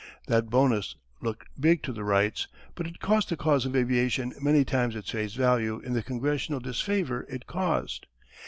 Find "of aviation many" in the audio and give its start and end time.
3.67-4.65